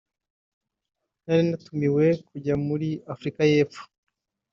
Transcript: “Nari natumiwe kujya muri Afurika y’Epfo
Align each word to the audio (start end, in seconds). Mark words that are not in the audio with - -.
“Nari 1.25 1.43
natumiwe 1.49 2.05
kujya 2.29 2.53
muri 2.67 2.89
Afurika 3.13 3.41
y’Epfo 3.51 3.81